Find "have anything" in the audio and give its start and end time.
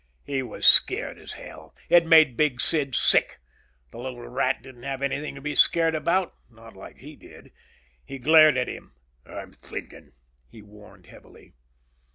4.81-5.35